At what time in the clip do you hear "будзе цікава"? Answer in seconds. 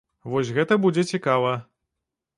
0.87-1.53